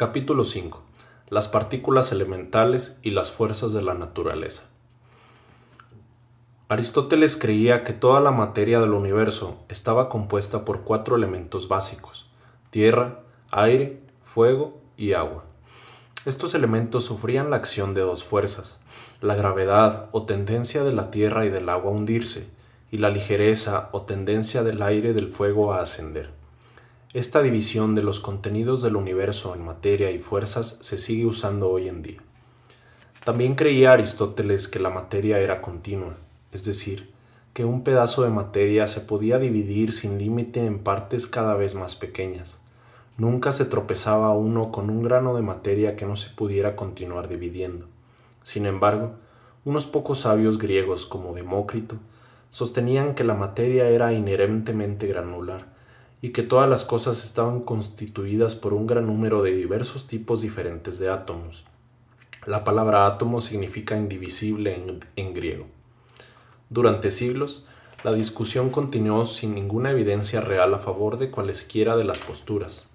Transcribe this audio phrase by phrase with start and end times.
[0.00, 0.82] Capítulo 5.
[1.28, 4.62] Las partículas elementales y las fuerzas de la naturaleza.
[6.70, 12.30] Aristóteles creía que toda la materia del universo estaba compuesta por cuatro elementos básicos,
[12.70, 15.44] tierra, aire, fuego y agua.
[16.24, 18.80] Estos elementos sufrían la acción de dos fuerzas,
[19.20, 22.48] la gravedad o tendencia de la tierra y del agua a hundirse,
[22.90, 26.39] y la ligereza o tendencia del aire y del fuego a ascender.
[27.12, 31.88] Esta división de los contenidos del universo en materia y fuerzas se sigue usando hoy
[31.88, 32.20] en día.
[33.24, 36.14] También creía Aristóteles que la materia era continua,
[36.52, 37.10] es decir,
[37.52, 41.96] que un pedazo de materia se podía dividir sin límite en partes cada vez más
[41.96, 42.60] pequeñas.
[43.18, 47.86] Nunca se tropezaba uno con un grano de materia que no se pudiera continuar dividiendo.
[48.44, 49.14] Sin embargo,
[49.64, 51.96] unos pocos sabios griegos como Demócrito
[52.50, 55.79] sostenían que la materia era inherentemente granular,
[56.22, 60.98] y que todas las cosas estaban constituidas por un gran número de diversos tipos diferentes
[60.98, 61.64] de átomos.
[62.46, 64.82] La palabra átomo significa indivisible
[65.16, 65.66] en, griego.
[66.68, 67.66] Durante siglos,
[68.02, 72.88] la discusión continuó sin ninguna evidencia real a favor de cualesquiera de las posturas,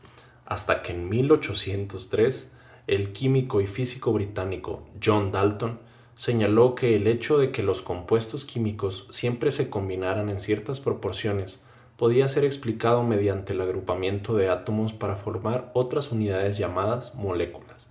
[0.45, 2.51] hasta que en 1803
[2.87, 5.79] el químico y físico británico John Dalton
[6.15, 11.63] señaló que el hecho de que los compuestos químicos siempre se combinaran en ciertas proporciones
[11.97, 17.87] podía ser explicado mediante el agrupamiento de átomos para formar otras unidades llamadas moléculas.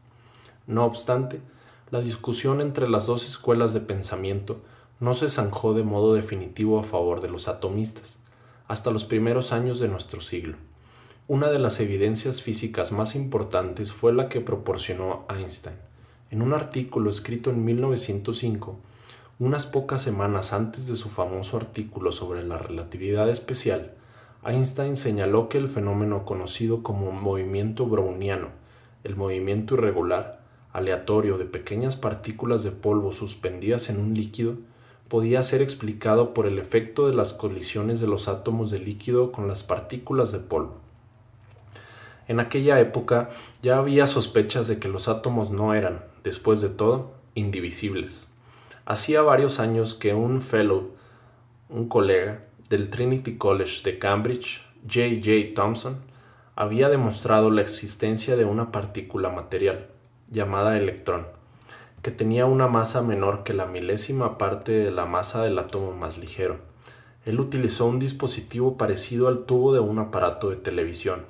[0.67, 1.41] No obstante,
[1.91, 4.61] la discusión entre las dos escuelas de pensamiento
[5.01, 8.19] no se zanjó de modo definitivo a favor de los atomistas,
[8.69, 10.57] hasta los primeros años de nuestro siglo.
[11.27, 15.77] Una de las evidencias físicas más importantes fue la que proporcionó Einstein.
[16.31, 18.79] En un artículo escrito en 1905,
[19.41, 23.93] unas pocas semanas antes de su famoso artículo sobre la relatividad especial,
[24.45, 28.49] Einstein señaló que el fenómeno conocido como movimiento browniano,
[29.03, 30.41] el movimiento irregular,
[30.73, 34.57] aleatorio de pequeñas partículas de polvo suspendidas en un líquido,
[35.09, 39.49] podía ser explicado por el efecto de las colisiones de los átomos de líquido con
[39.49, 40.77] las partículas de polvo.
[42.29, 43.29] En aquella época
[43.63, 48.27] ya había sospechas de que los átomos no eran, después de todo, indivisibles.
[48.87, 50.91] Hacía varios años que un fellow,
[51.71, 55.23] un colega del Trinity College de Cambridge, J.
[55.25, 55.55] J.
[55.55, 56.03] Thomson,
[56.55, 59.89] había demostrado la existencia de una partícula material,
[60.31, 61.27] llamada electrón,
[62.03, 66.19] que tenía una masa menor que la milésima parte de la masa del átomo más
[66.19, 66.59] ligero.
[67.25, 71.25] Él utilizó un dispositivo parecido al tubo de un aparato de televisión.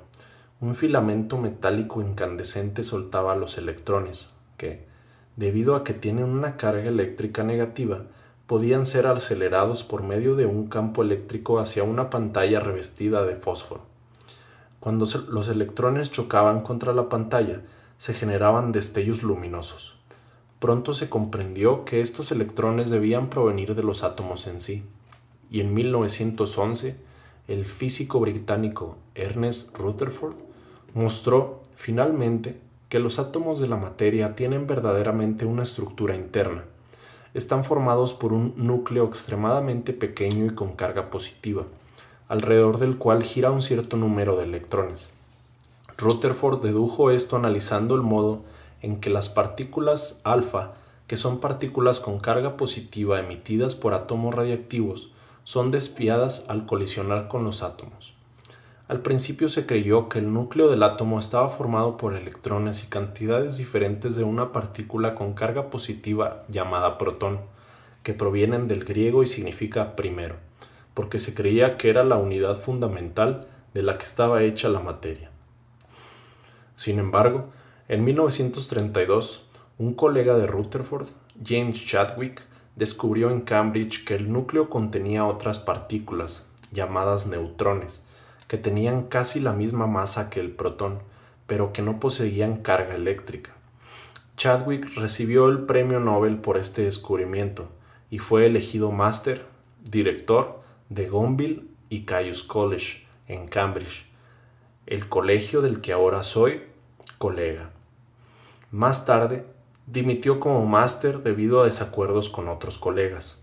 [0.59, 4.93] Un filamento metálico incandescente soltaba los electrones, que,
[5.35, 8.05] debido a que tienen una carga eléctrica negativa,
[8.47, 13.81] podían ser acelerados por medio de un campo eléctrico hacia una pantalla revestida de fósforo.
[14.79, 17.61] Cuando los electrones chocaban contra la pantalla,
[17.97, 19.97] se generaban destellos luminosos.
[20.59, 24.83] Pronto se comprendió que estos electrones debían provenir de los átomos en sí,
[25.49, 26.97] y en 1911
[27.47, 30.35] el físico británico Ernest Rutherford
[30.93, 32.59] mostró finalmente
[32.89, 36.63] que los átomos de la materia tienen verdaderamente una estructura interna.
[37.33, 41.63] Están formados por un núcleo extremadamente pequeño y con carga positiva,
[42.27, 45.09] alrededor del cual gira un cierto número de electrones.
[45.97, 48.43] Rutherford dedujo esto analizando el modo
[48.81, 50.73] en que las partículas alfa,
[51.07, 55.11] que son partículas con carga positiva emitidas por átomos radiactivos,
[55.43, 58.14] son desviadas al colisionar con los átomos.
[58.87, 63.57] Al principio se creyó que el núcleo del átomo estaba formado por electrones y cantidades
[63.57, 67.39] diferentes de una partícula con carga positiva llamada protón,
[68.03, 70.35] que provienen del griego y significa primero,
[70.93, 75.31] porque se creía que era la unidad fundamental de la que estaba hecha la materia.
[76.75, 77.49] Sin embargo,
[77.87, 79.47] en 1932,
[79.79, 81.07] un colega de Rutherford,
[81.43, 82.43] James Chadwick,
[82.75, 88.05] descubrió en Cambridge que el núcleo contenía otras partículas, llamadas neutrones,
[88.47, 90.99] que tenían casi la misma masa que el protón,
[91.47, 93.51] pero que no poseían carga eléctrica.
[94.37, 97.69] Chadwick recibió el premio Nobel por este descubrimiento
[98.09, 99.45] y fue elegido máster,
[99.83, 104.05] director de Gonville y Caius College en Cambridge,
[104.85, 106.63] el colegio del que ahora soy
[107.17, 107.71] colega.
[108.71, 109.45] Más tarde,
[109.87, 113.41] dimitió como máster debido a desacuerdos con otros colegas.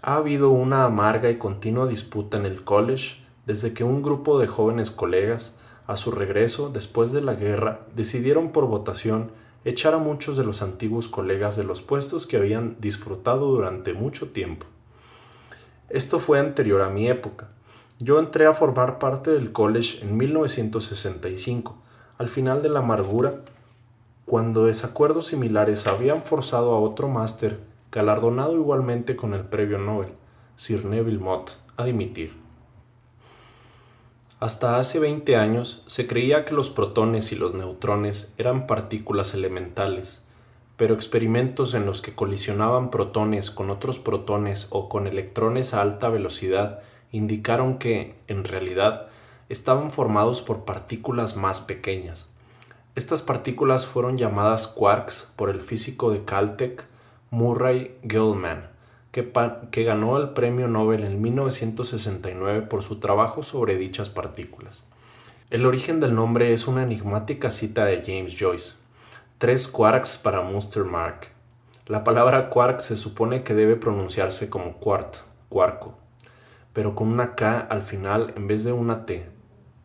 [0.00, 4.46] Ha habido una amarga y continua disputa en el college desde que un grupo de
[4.46, 5.56] jóvenes colegas,
[5.86, 9.32] a su regreso después de la guerra, decidieron por votación
[9.64, 14.30] echar a muchos de los antiguos colegas de los puestos que habían disfrutado durante mucho
[14.30, 14.66] tiempo.
[15.88, 17.48] Esto fue anterior a mi época.
[17.98, 21.76] Yo entré a formar parte del college en 1965.
[22.18, 23.42] Al final de la amargura,
[24.24, 27.60] cuando desacuerdos similares habían forzado a otro máster,
[27.90, 30.14] galardonado igualmente con el premio Nobel,
[30.56, 32.41] Sir Neville Mott, a dimitir.
[34.42, 40.20] Hasta hace 20 años se creía que los protones y los neutrones eran partículas elementales,
[40.76, 46.08] pero experimentos en los que colisionaban protones con otros protones o con electrones a alta
[46.08, 46.80] velocidad
[47.12, 49.06] indicaron que, en realidad,
[49.48, 52.28] estaban formados por partículas más pequeñas.
[52.96, 56.84] Estas partículas fueron llamadas quarks por el físico de Caltech
[57.30, 58.71] Murray Gell-Mann,
[59.12, 64.84] que, ganó el premio Nobel en 1969 por su trabajo sobre dichas partículas.
[65.50, 68.76] El origen del nombre es una enigmática cita de James Joyce.
[69.36, 71.28] Tres quarks para Monster Mark.
[71.86, 75.16] La palabra quark se supone que debe pronunciarse como quart,
[75.50, 75.98] cuarco,
[76.72, 79.28] pero con una K al final en vez de una T,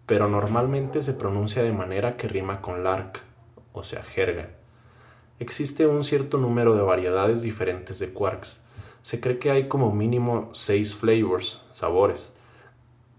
[0.06, 3.20] pero normalmente se pronuncia de manera que rima con lark,
[3.74, 4.52] o sea, jerga.
[5.40, 8.67] Existe un cierto número de variedades diferentes de quarks,
[9.08, 12.34] se cree que hay como mínimo seis flavors, sabores,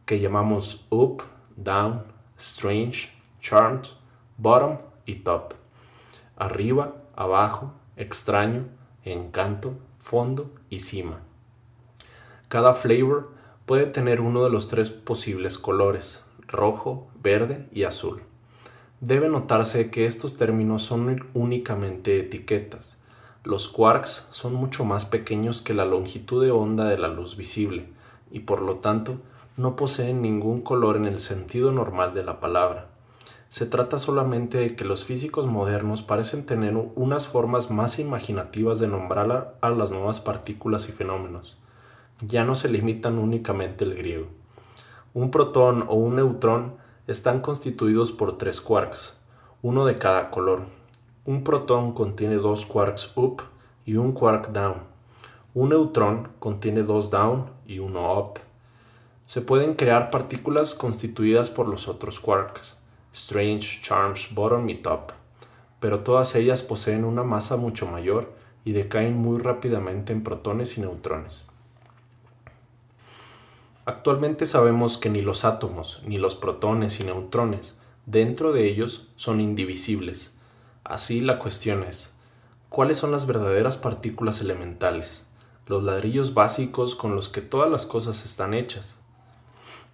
[0.05, 1.23] que llamamos up,
[1.57, 2.03] down,
[2.37, 3.09] strange,
[3.41, 3.87] charmed,
[4.37, 4.77] bottom
[5.07, 5.55] y top.
[6.37, 8.67] Arriba, abajo, extraño,
[9.03, 11.23] encanto, fondo y cima.
[12.49, 13.33] Cada flavor
[13.65, 18.21] puede tener uno de los tres posibles colores, rojo, verde y azul.
[19.01, 22.98] Debe notarse que estos términos son únicamente etiquetas,
[23.49, 27.89] los quarks son mucho más pequeños que la longitud de onda de la luz visible
[28.31, 29.23] y por lo tanto
[29.57, 32.89] no poseen ningún color en el sentido normal de la palabra.
[33.49, 38.89] Se trata solamente de que los físicos modernos parecen tener unas formas más imaginativas de
[38.89, 41.57] nombrar a las nuevas partículas y fenómenos.
[42.21, 44.27] Ya no se limitan únicamente el griego.
[45.15, 46.75] Un protón o un neutrón
[47.07, 49.17] están constituidos por tres quarks,
[49.63, 50.67] uno de cada color,
[51.29, 53.43] un protón contiene dos quarks up
[53.85, 54.77] y un quark down.
[55.53, 58.39] Un neutrón contiene dos down y uno up.
[59.27, 62.79] Se pueden crear partículas constituidas por los otros quarks,
[63.13, 65.13] strange, charms, bottom y top,
[65.81, 68.33] pero todas ellas poseen una masa mucho mayor
[68.65, 71.45] y decaen muy rápidamente en protones y neutrones.
[73.85, 79.43] Actualmente sabemos que ni los átomos, ni los protones y neutrones dentro de ellos son
[79.43, 80.33] indivisibles,
[80.89, 82.15] Así la cuestión es,
[82.71, 85.27] ¿cuáles son las verdaderas partículas elementales,
[85.67, 88.99] los ladrillos básicos con los que todas las cosas están hechas?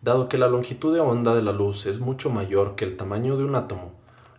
[0.03, 3.37] Dado que la longitud de onda de la luz es mucho mayor que el tamaño
[3.37, 3.91] de un átomo,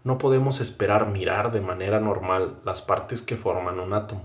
[0.06, 4.24] no podemos esperar mirar de manera normal las partes que forman un átomo.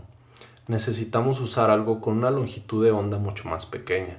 [0.69, 4.19] Necesitamos usar algo con una longitud de onda mucho más pequeña.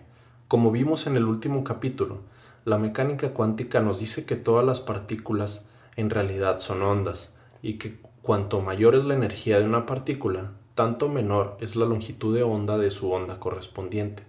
[0.50, 2.18] Como vimos en el último capítulo,
[2.66, 8.00] la mecánica cuántica nos dice que todas las partículas en realidad son ondas, y que
[8.22, 12.78] cuanto mayor es la energía de una partícula, tanto menor es la longitud de onda
[12.78, 14.24] de su onda correspondiente.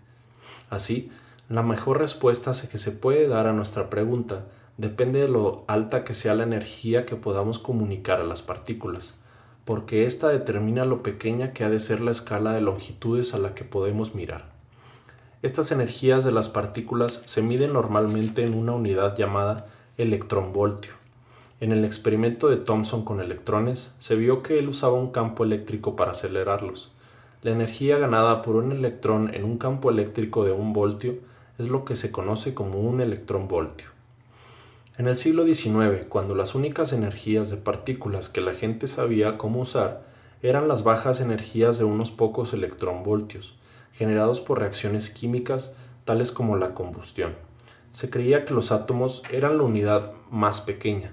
[0.70, 1.10] Así,
[1.48, 4.46] la mejor respuesta que se puede dar a nuestra pregunta
[4.78, 9.18] depende de lo alta que sea la energía que podamos comunicar a las partículas,
[9.64, 13.54] porque ésta determina lo pequeña que ha de ser la escala de longitudes a la
[13.54, 14.50] que podemos mirar.
[15.42, 19.66] Estas energías de las partículas se miden normalmente en una unidad llamada
[19.98, 21.01] electronvoltio.
[21.62, 25.94] En el experimento de Thomson con electrones, se vio que él usaba un campo eléctrico
[25.94, 26.90] para acelerarlos.
[27.40, 31.18] La energía ganada por un electrón en un campo eléctrico de un voltio
[31.60, 33.90] es lo que se conoce como un electronvoltio.
[34.98, 39.60] En el siglo XIX, cuando las únicas energías de partículas que la gente sabía cómo
[39.60, 40.02] usar
[40.42, 43.54] eran las bajas energías de unos pocos electronvoltios,
[43.92, 47.36] generados por reacciones químicas tales como la combustión.
[47.92, 51.12] Se creía que los átomos eran la unidad más pequeña,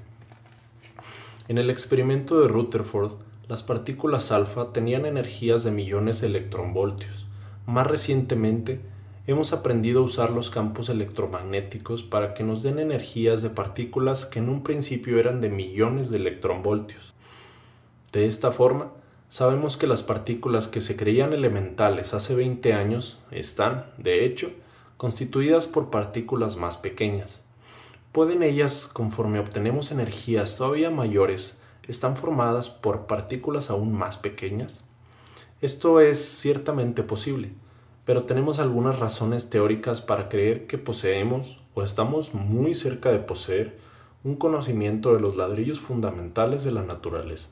[1.49, 3.13] en el experimento de Rutherford,
[3.47, 7.25] las partículas alfa tenían energías de millones de electronvoltios.
[7.65, 8.81] Más recientemente,
[9.25, 14.37] hemos aprendido a usar los campos electromagnéticos para que nos den energías de partículas que
[14.37, 17.15] en un principio eran de millones de electronvoltios.
[18.11, 18.91] De esta forma,
[19.27, 24.51] sabemos que las partículas que se creían elementales hace 20 años están, de hecho,
[24.97, 27.43] constituidas por partículas más pequeñas.
[28.11, 34.83] ¿Pueden ellas, conforme obtenemos energías todavía mayores, están formadas por partículas aún más pequeñas?
[35.61, 37.51] Esto es ciertamente posible,
[38.05, 43.77] pero tenemos algunas razones teóricas para creer que poseemos o estamos muy cerca de poseer
[44.23, 47.49] un conocimiento de los ladrillos fundamentales de la naturaleza.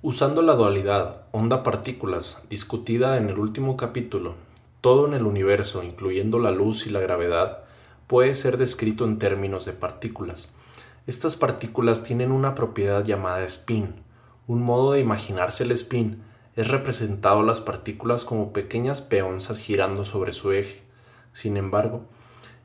[0.00, 4.34] Usando la dualidad onda-partículas discutida en el último capítulo,
[4.80, 7.63] todo en el universo, incluyendo la luz y la gravedad,
[8.06, 10.50] puede ser descrito en términos de partículas.
[11.06, 13.94] Estas partículas tienen una propiedad llamada spin.
[14.46, 16.22] Un modo de imaginarse el spin
[16.56, 20.82] es representado las partículas como pequeñas peonzas girando sobre su eje.
[21.32, 22.02] Sin embargo,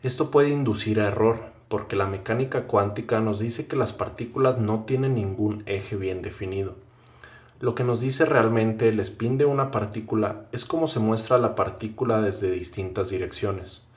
[0.03, 4.86] esto puede inducir a error, porque la mecánica cuántica nos dice que las partículas no
[4.86, 6.75] tienen ningún eje bien definido.
[7.60, 11.55] Lo que nos dice realmente el spin de una partícula es cómo se muestra la
[11.55, 13.88] partícula desde distintas direcciones.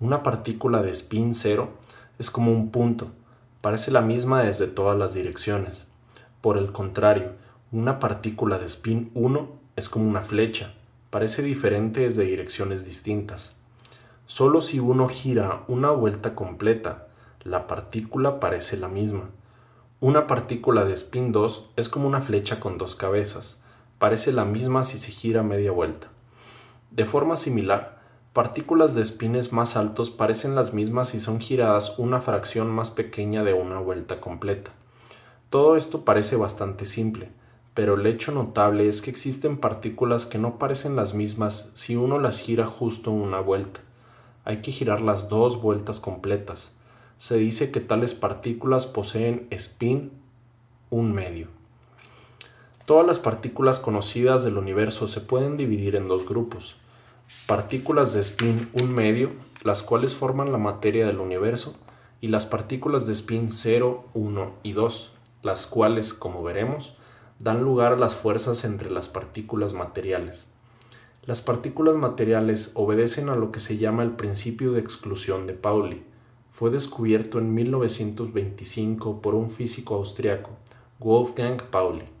[0.00, 1.70] Una partícula de spin cero
[2.18, 3.12] es como un punto,
[3.60, 5.86] parece la misma desde todas las direcciones.
[6.40, 7.32] Por el contrario,
[7.70, 10.74] una partícula de spin 1 es como una flecha,
[11.10, 13.54] parece diferente desde direcciones distintas.
[14.26, 17.06] Solo si uno gira una vuelta completa,
[17.42, 19.30] la partícula parece la misma.
[20.00, 23.62] Una partícula de spin 2 es como una flecha con dos cabezas,
[23.98, 26.08] parece la misma si se gira media vuelta.
[26.90, 27.93] De forma similar,
[28.34, 33.44] Partículas de espines más altos parecen las mismas si son giradas una fracción más pequeña
[33.44, 34.72] de una vuelta completa.
[35.50, 37.30] Todo esto parece bastante simple,
[37.74, 42.18] pero el hecho notable es que existen partículas que no parecen las mismas si uno
[42.18, 43.78] las gira justo una vuelta.
[44.44, 46.72] Hay que girar las dos vueltas completas.
[47.18, 50.10] Se dice que tales partículas poseen spin
[50.90, 51.46] un medio.
[52.84, 56.78] Todas las partículas conocidas del universo se pueden dividir en dos grupos
[57.46, 61.76] partículas de spin un medio, las cuales forman la materia del universo,
[62.20, 65.12] y las partículas de spin 0, 1 y 2,
[65.42, 66.96] las cuales, como veremos,
[67.38, 70.50] dan lugar a las fuerzas entre las partículas materiales.
[71.24, 76.02] Las partículas materiales obedecen a lo que se llama el principio de exclusión de Pauli.
[76.50, 80.50] Fue descubierto en 1925 por un físico austriaco,
[80.98, 82.13] Wolfgang Pauli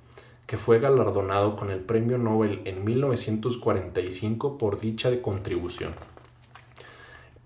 [0.46, 5.94] que fue galardonado con el Premio Nobel en 1945 por dicha contribución.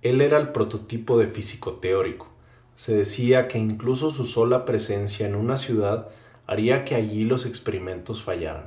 [0.03, 2.29] Él era el prototipo de físico teórico.
[2.75, 6.09] Se decía que incluso su sola presencia en una ciudad
[6.47, 8.67] haría que allí los experimentos fallaran.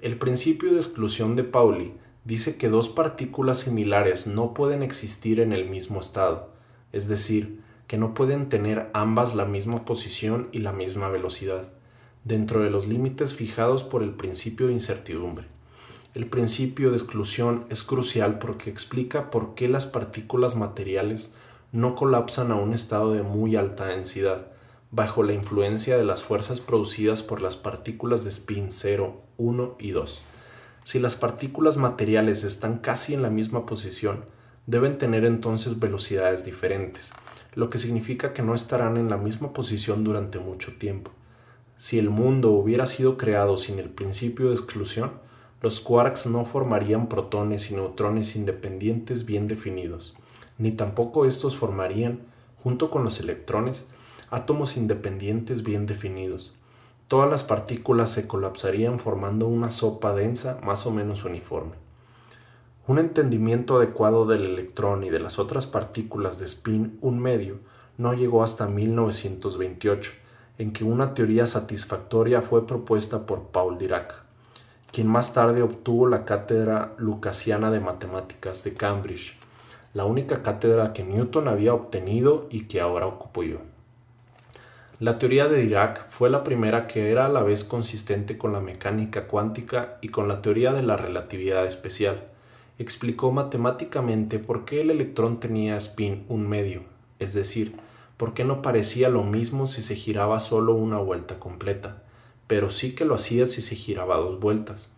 [0.00, 5.52] El principio de exclusión de Pauli dice que dos partículas similares no pueden existir en
[5.52, 6.50] el mismo estado,
[6.92, 11.73] es decir, que no pueden tener ambas la misma posición y la misma velocidad
[12.24, 15.46] dentro de los límites fijados por el principio de incertidumbre.
[16.14, 21.34] El principio de exclusión es crucial porque explica por qué las partículas materiales
[21.72, 24.46] no colapsan a un estado de muy alta densidad,
[24.90, 29.90] bajo la influencia de las fuerzas producidas por las partículas de spin 0, 1 y
[29.90, 30.22] 2.
[30.84, 34.24] Si las partículas materiales están casi en la misma posición,
[34.66, 37.12] deben tener entonces velocidades diferentes,
[37.54, 41.10] lo que significa que no estarán en la misma posición durante mucho tiempo.
[41.76, 45.12] Si el mundo hubiera sido creado sin el principio de exclusión,
[45.60, 50.14] los quarks no formarían protones y neutrones independientes bien definidos,
[50.58, 52.20] ni tampoco estos formarían,
[52.62, 53.86] junto con los electrones,
[54.30, 56.54] átomos independientes bien definidos.
[57.08, 61.76] Todas las partículas se colapsarían formando una sopa densa más o menos uniforme.
[62.86, 67.58] Un entendimiento adecuado del electrón y de las otras partículas de spin un medio
[67.96, 70.12] no llegó hasta 1928,
[70.58, 74.22] en que una teoría satisfactoria fue propuesta por Paul Dirac,
[74.92, 79.36] quien más tarde obtuvo la cátedra lucasiana de matemáticas de Cambridge,
[79.92, 83.58] la única cátedra que Newton había obtenido y que ahora ocupo yo.
[85.00, 88.60] La teoría de Dirac fue la primera que era a la vez consistente con la
[88.60, 92.28] mecánica cuántica y con la teoría de la relatividad especial.
[92.78, 96.84] Explicó matemáticamente por qué el electrón tenía spin un medio,
[97.18, 97.74] es decir,
[98.16, 102.02] porque no parecía lo mismo si se giraba solo una vuelta completa,
[102.46, 104.92] pero sí que lo hacía si se giraba dos vueltas.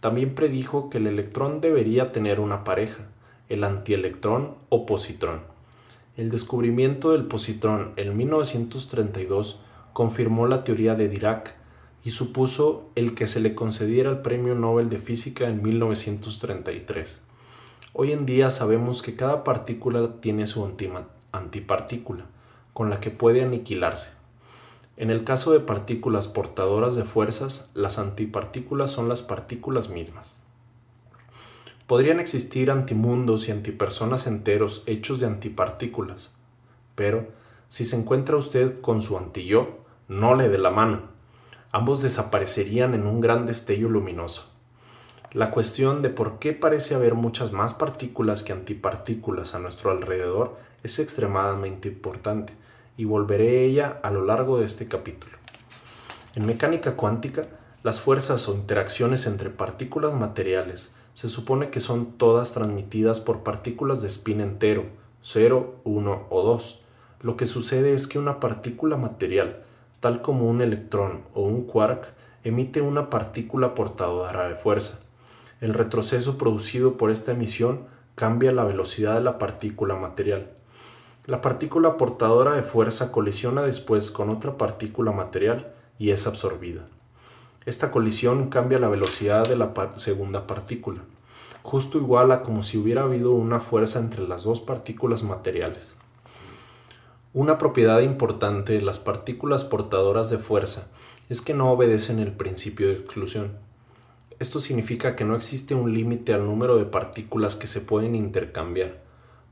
[0.00, 3.06] También predijo que el electrón debería tener una pareja,
[3.48, 5.40] el antielectrón o positrón.
[6.16, 9.60] El descubrimiento del positrón en 1932
[9.92, 11.54] confirmó la teoría de Dirac
[12.04, 17.22] y supuso el que se le concediera el Premio Nobel de Física en 1933.
[17.92, 20.68] Hoy en día sabemos que cada partícula tiene su
[21.32, 22.26] antipartícula
[22.76, 24.10] con la que puede aniquilarse.
[24.98, 30.40] En el caso de partículas portadoras de fuerzas, las antipartículas son las partículas mismas.
[31.86, 36.32] Podrían existir antimundos y antipersonas enteros hechos de antipartículas,
[36.94, 37.28] pero
[37.70, 41.00] si se encuentra usted con su anti-yo, no le dé la mano.
[41.72, 44.50] Ambos desaparecerían en un gran destello luminoso.
[45.32, 50.58] La cuestión de por qué parece haber muchas más partículas que antipartículas a nuestro alrededor
[50.82, 52.65] es extremadamente importante
[52.96, 55.36] y volveré a ella a lo largo de este capítulo.
[56.34, 57.46] En mecánica cuántica,
[57.82, 64.02] las fuerzas o interacciones entre partículas materiales se supone que son todas transmitidas por partículas
[64.02, 64.84] de spin entero,
[65.22, 66.80] 0, 1 o 2,
[67.22, 69.62] lo que sucede es que una partícula material,
[70.00, 72.12] tal como un electrón o un quark,
[72.44, 74.98] emite una partícula portadora de fuerza.
[75.60, 80.50] El retroceso producido por esta emisión cambia la velocidad de la partícula material.
[81.26, 86.86] La partícula portadora de fuerza colisiona después con otra partícula material y es absorbida.
[87.64, 91.00] Esta colisión cambia la velocidad de la segunda partícula,
[91.64, 95.96] justo igual a como si hubiera habido una fuerza entre las dos partículas materiales.
[97.34, 100.86] Una propiedad importante de las partículas portadoras de fuerza
[101.28, 103.50] es que no obedecen el principio de exclusión.
[104.38, 109.04] Esto significa que no existe un límite al número de partículas que se pueden intercambiar,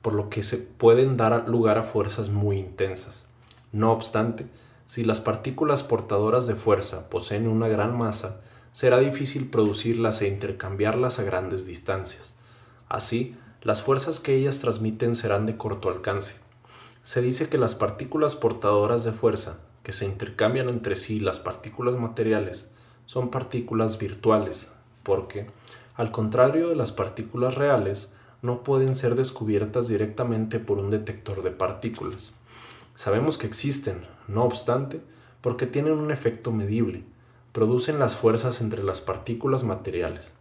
[0.05, 3.25] por lo que se pueden dar lugar a fuerzas muy intensas.
[3.73, 4.45] No obstante,
[4.85, 11.21] si las partículas portadoras de fuerza poseen una gran masa, será difícil producirlas e intercambiarlas
[11.21, 12.35] a grandes distancias.
[12.87, 16.35] Así, las fuerzas que ellas transmiten serán de corto alcance.
[17.03, 21.95] Se dice que las partículas portadoras de fuerza, que se intercambian entre sí las partículas
[21.95, 22.71] materiales,
[23.07, 24.71] son partículas virtuales,
[25.03, 25.47] porque,
[25.95, 28.13] al contrario de las partículas reales,
[28.45, 32.35] no pueden ser descubiertas directamente por un detector de partículas.
[32.95, 35.01] Sabemos que existen, no obstante,
[35.41, 37.05] porque tienen un efecto medible,
[37.53, 40.35] producen las fuerzas entre las partículas materiales.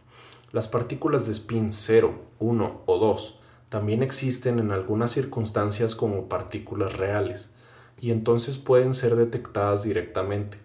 [0.52, 6.98] Las partículas de spin 0, 1 o 2 también existen en algunas circunstancias como partículas
[6.98, 7.52] reales,
[7.98, 10.58] y entonces pueden ser detectadas directamente.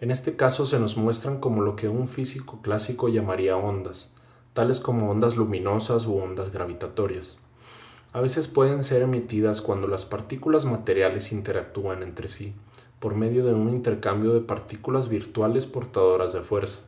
[0.00, 4.10] En este caso se nos muestran como lo que un físico clásico llamaría ondas,
[4.52, 7.38] tales como ondas luminosas u ondas gravitatorias
[8.12, 12.54] a veces pueden ser emitidas cuando las partículas materiales interactúan entre sí,
[13.00, 16.80] por medio de un intercambio de partículas virtuales portadoras de fuerza.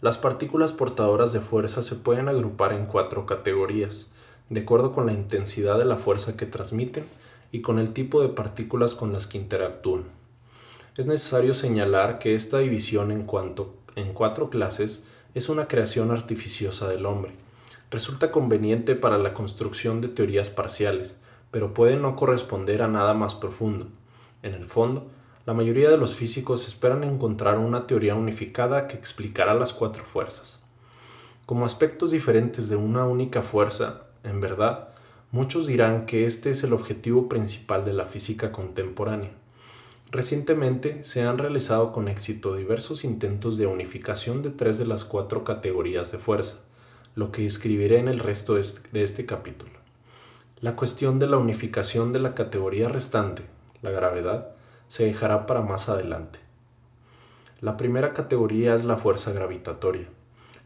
[0.00, 4.10] Las partículas portadoras de fuerza se pueden agrupar en cuatro categorías,
[4.50, 7.04] de acuerdo con la intensidad de la fuerza que transmiten
[7.50, 10.04] y con el tipo de partículas con las que interactúan.
[10.96, 16.88] Es necesario señalar que esta división en, cuanto, en cuatro clases es una creación artificiosa
[16.88, 17.32] del hombre
[17.90, 21.16] resulta conveniente para la construcción de teorías parciales,
[21.50, 23.88] pero puede no corresponder a nada más profundo.
[24.42, 25.06] En el fondo,
[25.46, 30.60] la mayoría de los físicos esperan encontrar una teoría unificada que explicará las cuatro fuerzas.
[31.46, 34.90] Como aspectos diferentes de una única fuerza, en verdad,
[35.30, 39.30] muchos dirán que este es el objetivo principal de la física contemporánea.
[40.10, 45.44] Recientemente se han realizado con éxito diversos intentos de unificación de tres de las cuatro
[45.44, 46.58] categorías de fuerza
[47.18, 49.72] lo que escribiré en el resto de este capítulo.
[50.60, 53.42] La cuestión de la unificación de la categoría restante,
[53.82, 54.50] la gravedad,
[54.86, 56.38] se dejará para más adelante.
[57.60, 60.08] La primera categoría es la fuerza gravitatoria.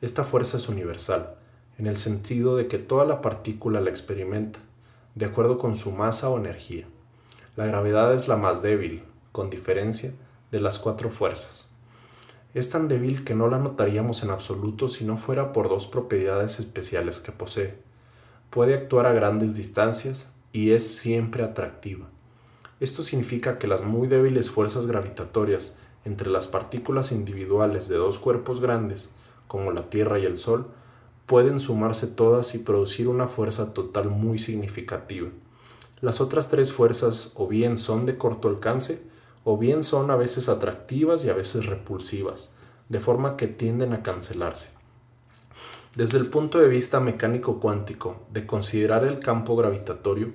[0.02, 1.36] Esta fuerza es universal,
[1.78, 4.58] en el sentido de que toda la partícula la experimenta,
[5.14, 6.86] de acuerdo con su masa o energía.
[7.56, 10.12] La gravedad es la más débil, con diferencia,
[10.50, 11.68] de las cuatro fuerzas.
[12.54, 16.58] Es tan débil que no la notaríamos en absoluto si no fuera por dos propiedades
[16.58, 17.78] especiales que posee.
[18.50, 22.10] Puede actuar a grandes distancias y es siempre atractiva.
[22.78, 28.60] Esto significa que las muy débiles fuerzas gravitatorias entre las partículas individuales de dos cuerpos
[28.60, 29.14] grandes,
[29.48, 30.66] como la Tierra y el Sol,
[31.24, 35.30] pueden sumarse todas y producir una fuerza total muy significativa.
[36.02, 39.10] Las otras tres fuerzas o bien son de corto alcance
[39.44, 42.54] o bien son a veces atractivas y a veces repulsivas,
[42.88, 44.70] de forma que tienden a cancelarse.
[45.94, 50.32] Desde el punto de vista mecánico cuántico, de considerar el campo gravitatorio,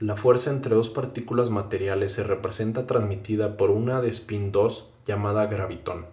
[0.00, 5.46] la fuerza entre dos partículas materiales se representa transmitida por una de spin 2 llamada
[5.46, 6.06] gravitón.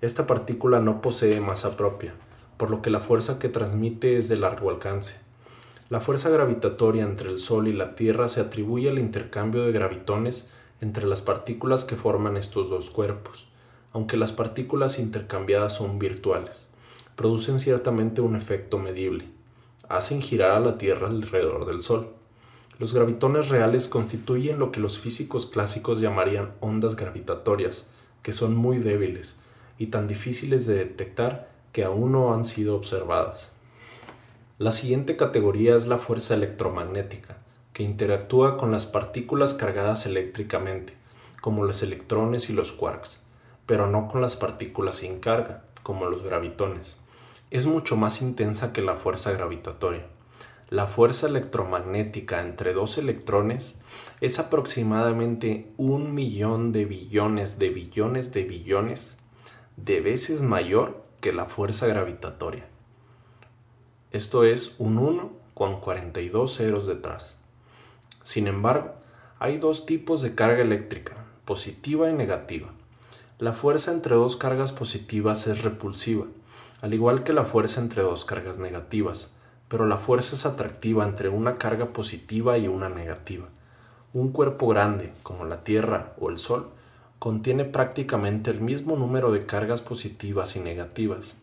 [0.00, 2.12] Esta partícula no posee masa propia,
[2.56, 5.20] por lo que la fuerza que transmite es de largo alcance.
[5.88, 10.48] La fuerza gravitatoria entre el Sol y la Tierra se atribuye al intercambio de gravitones
[10.82, 13.46] entre las partículas que forman estos dos cuerpos,
[13.92, 16.68] aunque las partículas intercambiadas son virtuales.
[17.14, 19.28] Producen ciertamente un efecto medible.
[19.88, 22.10] Hacen girar a la Tierra alrededor del Sol.
[22.80, 27.86] Los gravitones reales constituyen lo que los físicos clásicos llamarían ondas gravitatorias,
[28.22, 29.36] que son muy débiles
[29.78, 33.52] y tan difíciles de detectar que aún no han sido observadas.
[34.58, 37.38] La siguiente categoría es la fuerza electromagnética,
[37.72, 40.94] que interactúa con las partículas cargadas eléctricamente,
[41.40, 43.20] como los electrones y los quarks,
[43.66, 46.98] pero no con las partículas sin carga, como los gravitones.
[47.50, 50.06] Es mucho más intensa que la fuerza gravitatoria.
[50.70, 53.78] La fuerza electromagnética entre dos electrones
[54.22, 59.18] es aproximadamente un millón de billones de billones de billones
[59.76, 62.66] de veces mayor que la fuerza gravitatoria.
[64.12, 67.41] Esto es un 1 con 42 ceros detrás.
[68.22, 68.94] Sin embargo,
[69.38, 72.68] Hay dos tipos de carga eléctrica, positiva y negativa.
[73.40, 76.26] La fuerza entre dos cargas positivas es repulsiva,
[76.80, 79.34] al igual que la fuerza entre dos cargas negativas,
[79.66, 83.48] pero la fuerza es atractiva entre una carga positiva y una negativa.
[84.12, 86.68] Un cuerpo grande, como la Tierra o el Sol,
[87.18, 91.36] contiene prácticamente el mismo número de cargas positivas y negativas.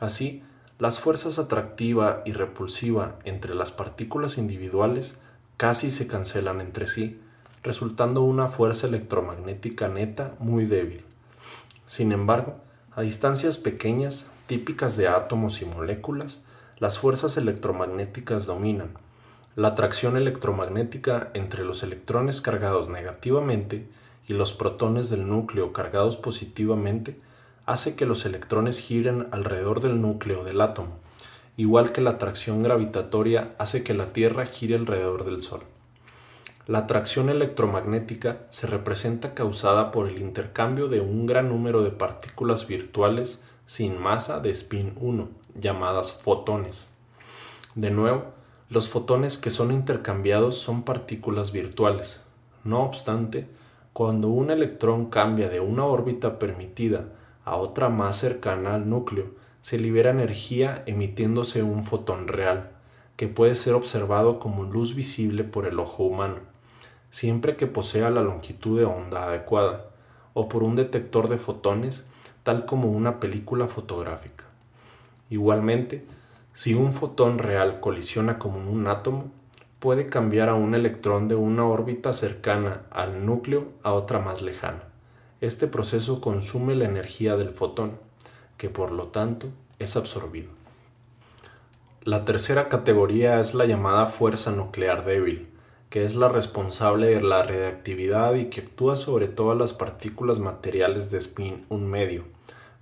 [0.00, 0.42] Así,
[0.80, 5.20] las fuerzas atractiva y repulsiva entre las partículas individuales
[5.56, 7.20] casi se cancelan entre sí,
[7.62, 11.04] resultando una fuerza electromagnética neta muy débil.
[11.86, 12.56] Sin embargo,
[12.94, 16.44] a distancias pequeñas, típicas de átomos y moléculas,
[16.78, 18.90] las fuerzas electromagnéticas dominan.
[19.54, 23.88] La atracción electromagnética entre los electrones cargados negativamente
[24.28, 27.18] y los protones del núcleo cargados positivamente
[27.64, 30.98] hace que los electrones giren alrededor del núcleo del átomo,
[31.56, 35.62] igual que la atracción gravitatoria hace que la Tierra gire alrededor del Sol.
[36.66, 42.66] La atracción electromagnética se representa causada por el intercambio de un gran número de partículas
[42.66, 46.88] virtuales sin masa de spin 1, llamadas fotones.
[47.76, 48.24] De nuevo,
[48.68, 52.24] los fotones que son intercambiados son partículas virtuales.
[52.64, 53.46] No obstante,
[53.92, 57.04] cuando un electrón cambia de una órbita permitida
[57.44, 59.30] a otra más cercana al núcleo,
[59.66, 62.70] se libera energía emitiéndose un fotón real,
[63.16, 66.56] que puede ser observado como luz visible por el ojo humano
[67.16, 69.86] siempre que posea la longitud de onda adecuada,
[70.34, 72.06] o por un detector de fotones,
[72.42, 74.44] tal como una película fotográfica.
[75.30, 76.04] Igualmente,
[76.52, 79.30] si un fotón real colisiona con un átomo,
[79.78, 84.82] puede cambiar a un electrón de una órbita cercana al núcleo a otra más lejana.
[85.40, 87.92] Este proceso consume la energía del fotón,
[88.56, 90.48] que por lo tanto es absorbido.
[92.02, 95.48] La tercera categoría es la llamada fuerza nuclear débil,
[95.90, 101.10] que es la responsable de la reactividad y que actúa sobre todas las partículas materiales
[101.10, 102.24] de spin 1 medio,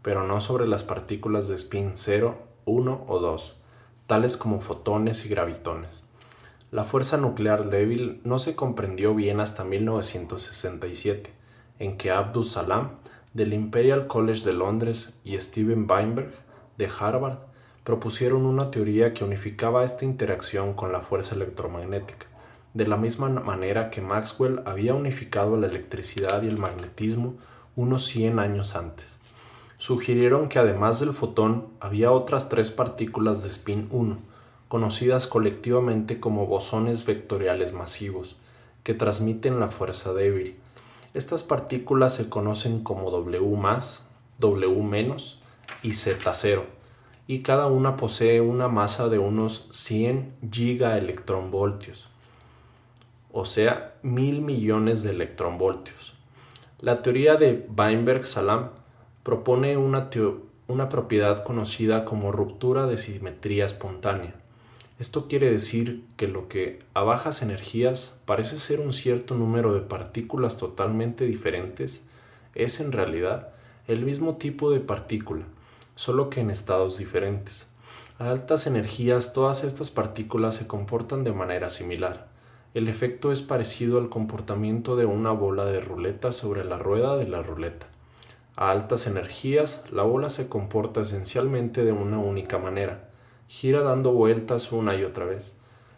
[0.02, 3.56] pero no sobre las partículas de spin 0, 1 o 2,
[4.06, 6.02] tales como fotones y gravitones.
[6.70, 11.32] La fuerza nuclear débil no se comprendió bien hasta 1967,
[11.78, 12.98] en que Abdus Salam
[13.34, 16.32] del Imperial College de Londres y Steven Weinberg
[16.78, 17.38] de Harvard
[17.84, 22.26] propusieron una teoría que unificaba esta interacción con la fuerza electromagnética
[22.74, 27.34] de la misma manera que Maxwell había unificado la electricidad y el magnetismo
[27.76, 29.16] unos 100 años antes.
[29.78, 34.18] Sugirieron que además del fotón había otras tres partículas de spin 1,
[34.66, 38.38] conocidas colectivamente como bosones vectoriales masivos,
[38.82, 40.56] que transmiten la fuerza débil.
[41.14, 43.40] Estas partículas se conocen como W
[44.38, 45.16] W
[45.82, 46.62] y Z0,
[47.26, 52.08] y cada una posee una masa de unos 100 gigaelectronvoltios
[53.36, 56.14] o sea, mil millones de electronvoltios.
[56.80, 58.70] La teoría de Weinberg-Salam
[59.24, 64.36] propone una propiedad conocida como ruptura de simetría espontánea.
[64.98, 69.80] Esto quiere decir que lo que a bajas energías parece ser un cierto número de
[69.80, 72.06] partículas totalmente diferentes
[72.54, 73.48] es en realidad
[73.88, 75.46] el mismo tipo de partícula,
[75.96, 77.70] solo que en estados diferentes.
[78.20, 82.28] A altas energías todas estas partículas se comportan de manera similar.
[82.72, 87.26] El efecto es parecido al comportamiento de una bola de ruleta sobre la rueda de
[87.26, 87.88] la ruleta.
[88.54, 93.08] A altas energías, la bola se comporta esencialmente de una única manera,
[93.54, 95.56] gira dando vueltas una y otra vez,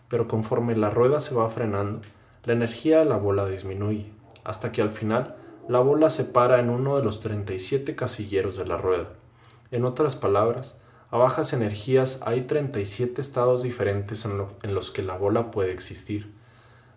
[0.09, 2.03] pero conforme la rueda se va frenando,
[2.45, 4.12] la energía de la bola disminuye,
[4.45, 8.66] hasta que al final la bola se para en uno de los 37 casilleros de
[8.66, 9.09] la rueda.
[9.71, 15.51] En otras palabras, a bajas energías hay 37 estados diferentes en, los que la bola
[15.51, 16.35] puede existir.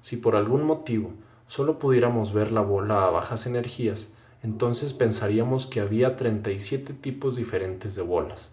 [0.02, 1.14] Si por algún motivo
[1.48, 4.10] solo pudiéramos ver la bola a bajas energías,
[4.44, 8.50] entonces pensaríamos que había 37 tipos diferentes de bolas.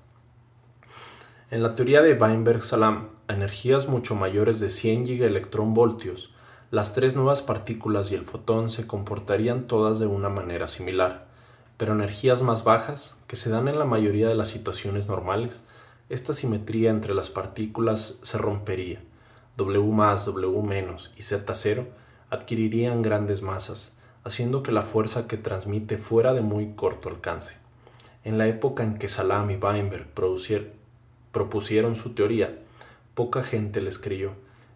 [1.49, 6.35] En la teoría de Weinberg-Salam, a energías mucho mayores de 100 gigaelectronvoltios,
[6.73, 11.29] las tres nuevas partículas y el fotón se comportarían todas de una manera similar,
[11.77, 15.63] pero energías más bajas, que se dan en la mayoría de las situaciones normales,
[16.09, 19.01] esta simetría entre las partículas se rompería
[19.57, 21.87] W más, W menos y Z0
[22.29, 23.93] adquirirían grandes masas,
[24.25, 27.59] haciendo que la fuerza que transmite fuera de muy corto alcance.
[28.25, 30.09] En la época en que Salam y Weinberg
[31.37, 32.59] propusieron su teoría,
[33.13, 34.31] poca gente les creyó,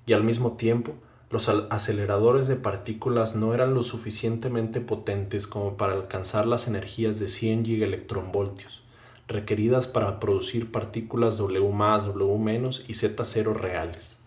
[0.04, 0.92] y al mismo tiempo
[1.30, 7.28] los aceleradores de partículas no eran lo suficientemente potentes como para alcanzar las energías de
[7.28, 8.82] 100 gigaelectronvoltios
[9.26, 14.18] requeridas para producir partículas W W y Z0 reales.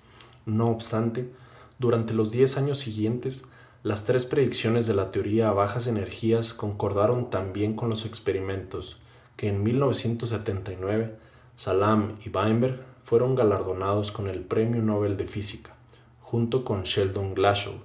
[0.48, 1.30] No obstante,
[1.78, 3.46] durante los diez años siguientes,
[3.84, 8.98] Las tres predicciones de la teoría a bajas energías concordaron también con los experimentos
[9.36, 11.22] que en 1979
[11.56, 15.76] Salam y Weinberg fueron galardonados con el Premio Nobel de Física,
[16.22, 17.76] junto con Sheldon Glashow,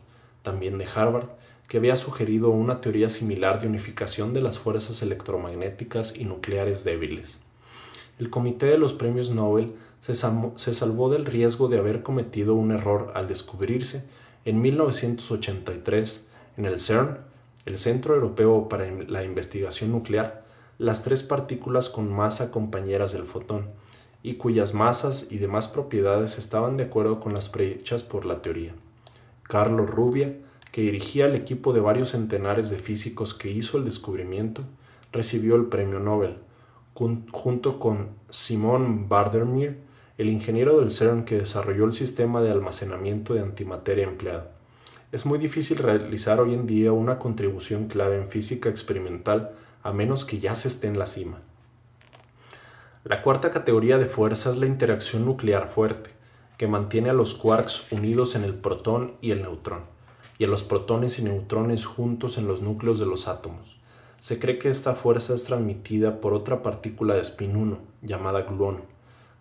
[0.42, 1.28] también de Harvard,
[1.68, 7.40] que había sugerido una teoría similar de unificación de las fuerzas electromagnéticas y nucleares débiles.
[8.18, 13.12] El Comité de los Premios Nobel se, salvó del riesgo de haber cometido un error
[13.14, 14.09] al descubrirse
[14.44, 17.18] en 1983 en el CERN,
[17.66, 20.44] el Centro Europeo para la Investigación Nuclear,
[20.78, 23.66] las tres partículas con masa compañeras del fotón,
[24.22, 28.74] y cuyas masas y demás propiedades estaban de acuerdo con las prehechas por la teoría.
[29.42, 30.36] Carlos Rubia,
[30.72, 34.62] que dirigía el equipo de varios centenares de físicos que hizo el descubrimiento,
[35.12, 36.36] recibió el premio Nobel,
[36.94, 39.78] junto con Simon Bardermeer,
[40.18, 44.48] el ingeniero del CERN que desarrolló el sistema de almacenamiento de antimateria empleado.
[45.12, 49.52] Es muy difícil realizar hoy en día una contribución clave en física experimental
[49.88, 51.40] a menos que ya se esté en la cima.
[53.05, 56.11] La cuarta categoría de fuerza es la interacción nuclear fuerte,
[56.59, 59.85] que mantiene a los quarks unidos en el protón y el neutrón,
[60.37, 63.79] y a los protones y neutrones juntos en los núcleos de los átomos.
[64.18, 68.83] Se cree que esta fuerza es transmitida por otra partícula de spin 1, llamada gluón,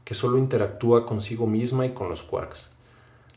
[0.06, 2.72] que solo interactúa consigo misma y con los quarks.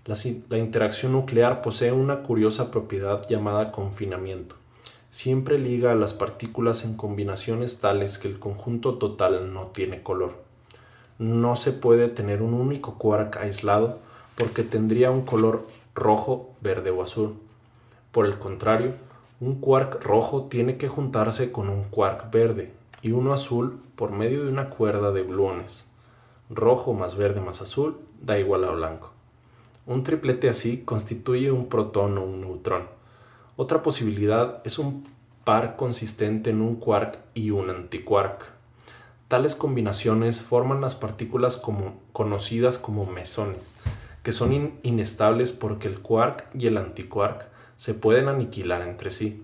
[0.04, 0.14] La,
[0.48, 4.59] la interacción nuclear posee una curiosa propiedad llamada confinamiento
[5.10, 10.34] siempre liga a las partículas en combinaciones tales que el conjunto total no tiene color.
[11.18, 13.98] No se puede tener un único quark aislado
[14.36, 17.34] porque tendría un color rojo, verde o azul.
[18.12, 18.94] Por el contrario,
[19.40, 24.44] un quark rojo tiene que juntarse con un quark verde y uno azul por medio
[24.44, 25.88] de una cuerda de gluones.
[26.48, 29.10] Rojo más verde más azul da igual a blanco.
[29.86, 32.99] Un triplete así constituye un protón o un neutrón.
[33.62, 35.04] Otra posibilidad es un
[35.44, 38.48] par consistente en un quark y un antiquark.
[39.28, 41.62] Tales combinaciones forman las partículas
[42.14, 43.74] conocidas como mesones,
[44.22, 49.42] que son inestables porque el quark y el antiquark se pueden aniquilar entre sí,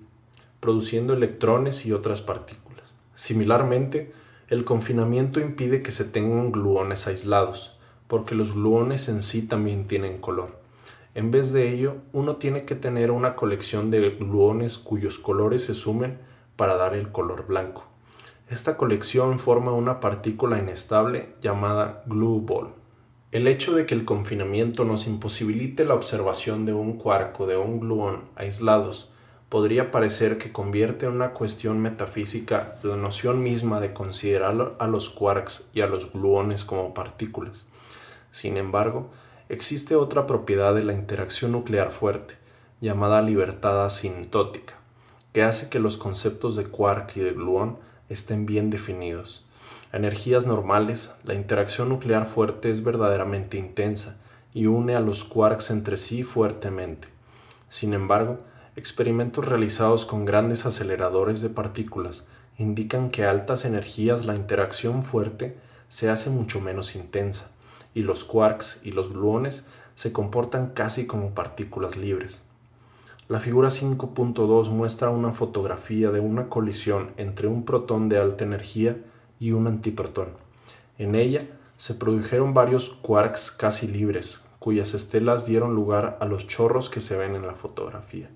[0.60, 2.94] produciendo electrones y otras partículas.
[3.16, 4.14] Similarmente,
[4.48, 10.22] el confinamiento impide que se tengan gluones aislados, porque los gluones en sí también tienen
[10.22, 10.64] color.
[11.16, 15.72] En vez de ello, uno tiene que tener una colección de gluones cuyos colores se
[15.72, 16.18] sumen
[16.56, 17.86] para dar el color blanco.
[18.50, 22.74] Esta colección forma una partícula inestable llamada glue ball.
[23.32, 27.56] El hecho de que el confinamiento nos imposibilite la observación de un quark o de
[27.56, 29.10] un gluón aislados
[29.48, 35.08] podría parecer que convierte en una cuestión metafísica la noción misma de considerar a los
[35.08, 37.66] quarks y a los gluones como partículas.
[38.30, 39.08] Sin embargo,
[39.48, 42.34] existe otra propiedad de la interacción nuclear fuerte,
[42.80, 44.74] llamada libertad asintótica,
[45.32, 47.78] que hace que los conceptos de quark y de gluón
[48.08, 49.44] estén bien definidos.
[49.92, 54.18] A energías normales, la interacción nuclear fuerte es verdaderamente intensa
[54.52, 57.08] y une a los quarks entre sí fuertemente.
[57.68, 58.40] Sin embargo,
[58.74, 62.26] experimentos realizados con grandes aceleradores de partículas
[62.58, 65.56] indican que a altas energías la interacción fuerte
[65.88, 67.50] se hace mucho menos intensa
[67.96, 72.42] y los quarks y los gluones se comportan casi como partículas libres.
[73.26, 78.98] La figura 5.2 muestra una fotografía de una colisión entre un protón de alta energía
[79.40, 80.28] y un antiprotón.
[80.98, 86.90] En ella se produjeron varios quarks casi libres, cuyas estelas dieron lugar a los chorros
[86.90, 88.28] que se ven en la fotografía.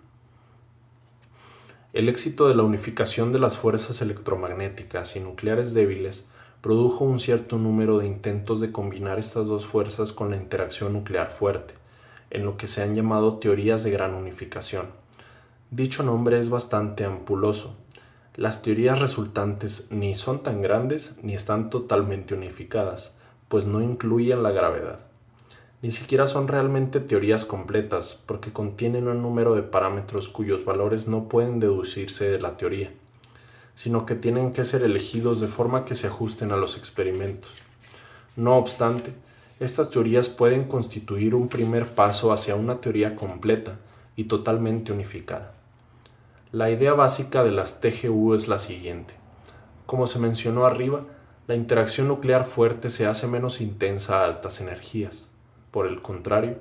[1.93, 6.29] El éxito de la unificación de las fuerzas electromagnéticas y nucleares débiles
[6.61, 11.33] produjo un cierto número de intentos de combinar estas dos fuerzas con la interacción nuclear
[11.33, 11.75] fuerte,
[12.31, 14.87] en lo que se han llamado teorías de gran unificación.
[15.71, 17.77] Dicho nombre es bastante ampuloso.
[18.37, 23.17] Las teorías resultantes ni son tan grandes ni están totalmente unificadas,
[23.49, 25.07] pues no incluyen la gravedad.
[25.83, 31.27] Ni siquiera son realmente teorías completas, porque contienen un número de parámetros cuyos valores no
[31.29, 32.93] pueden deducirse de la teoría
[33.81, 37.51] sino que tienen que ser elegidos de forma que se ajusten a los experimentos.
[38.37, 39.15] No obstante,
[39.59, 43.77] estas teorías pueden constituir un primer paso hacia una teoría completa
[44.17, 45.55] y totalmente unificada.
[46.53, 49.15] La idea básica de las TGU es la siguiente.
[49.87, 51.07] Como se mencionó arriba,
[51.47, 55.31] la interacción nuclear fuerte se hace menos intensa a altas energías.
[55.71, 56.59] Por el contrario,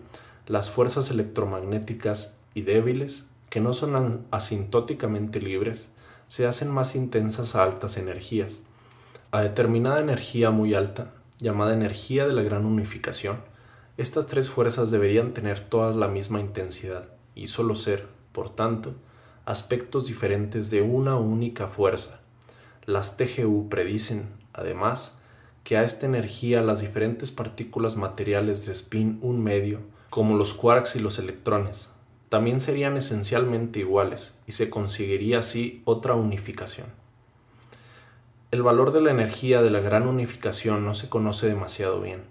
[0.48, 5.92] las fuerzas electromagnéticas y débiles, que no son asintóticamente libres,
[6.30, 8.60] se hacen más intensas a altas energías.
[9.32, 13.42] A determinada energía muy alta, llamada energía de la gran unificación,
[13.98, 18.94] estas tres fuerzas deberían tener todas la misma intensidad y solo ser, por tanto,
[19.46, 22.20] aspectos diferentes de una única fuerza.
[22.86, 25.18] Las TGU predicen, además,
[25.64, 29.80] que a esta energía las diferentes partículas materiales de spin un medio,
[30.12, 31.92] como los quarks y los electrones,
[32.30, 36.88] también serían esencialmente iguales y se conseguiría así otra unificación.
[38.52, 42.22] El valor de la energía de la gran unificación no se conoce demasiado bien,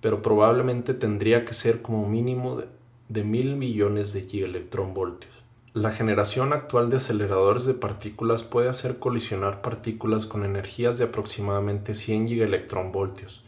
[0.00, 2.62] pero probablemente tendría que ser como mínimo
[3.08, 5.32] de, mil millones de gigaelectronvoltios.
[5.72, 11.94] La generación actual de aceleradores de partículas puede hacer colisionar partículas con energías de aproximadamente
[11.94, 13.42] 100 gigaelectronvoltios,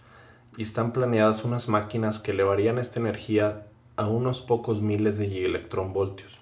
[0.56, 3.66] y están planeadas unas máquinas que elevarían esta energía
[3.96, 6.38] a unos pocos miles de gigaelectronvoltios.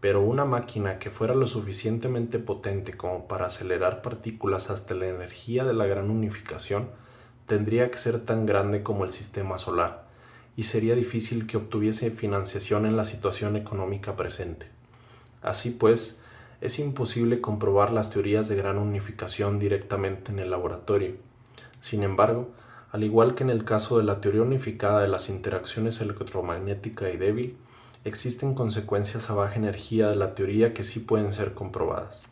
[0.00, 5.64] Pero una máquina que fuera lo suficientemente potente como para acelerar partículas hasta la energía
[5.64, 6.88] de la gran unificación
[7.46, 10.06] tendría que ser tan grande como el sistema solar,
[10.56, 14.66] y sería difícil que obtuviese financiación en la situación económica presente.
[15.40, 16.20] Así pues,
[16.60, 21.16] es imposible comprobar las teorías de gran unificación directamente en el laboratorio.
[21.80, 22.50] Sin embargo,
[22.92, 27.16] al igual que en el caso de la teoría unificada de las interacciones electromagnética y
[27.16, 27.56] débil,
[28.04, 32.24] existen consecuencias a baja energía de la teoría que sí pueden ser comprobadas.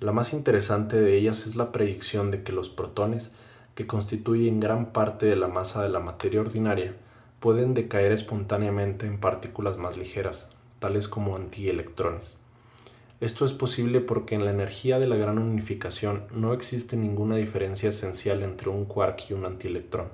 [0.00, 3.32] La más interesante de ellas es la predicción de que los protones,
[3.74, 6.94] que constituyen gran parte de la masa de la materia ordinaria,
[7.40, 10.48] pueden decaer espontáneamente en partículas más ligeras,
[10.80, 12.37] tales como antielectrones.
[13.20, 17.88] Esto es posible porque en la energía de la gran unificación no existe ninguna diferencia
[17.88, 20.06] esencial entre un quark y un antielectrón.